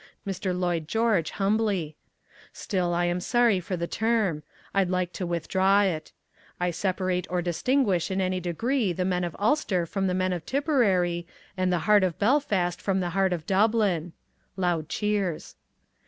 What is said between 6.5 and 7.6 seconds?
I separate or